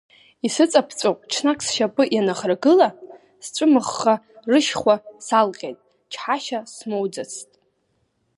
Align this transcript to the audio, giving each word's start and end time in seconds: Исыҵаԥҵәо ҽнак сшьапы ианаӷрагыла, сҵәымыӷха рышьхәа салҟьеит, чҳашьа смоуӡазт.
Исыҵаԥҵәо 0.45 1.11
ҽнак 1.31 1.59
сшьапы 1.65 2.03
ианаӷрагыла, 2.15 2.89
сҵәымыӷха 3.45 4.13
рышьхәа 4.51 4.95
салҟьеит, 5.25 5.79
чҳашьа 6.11 6.59
смоуӡазт. 6.73 7.49